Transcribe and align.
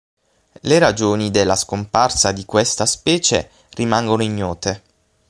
Le 0.63 0.79
ragioni 0.79 1.29
della 1.29 1.55
scomparsa 1.55 2.31
di 2.31 2.43
questa 2.43 2.87
specie 2.87 3.51
rimangono 3.75 4.23
ignote. 4.23 4.81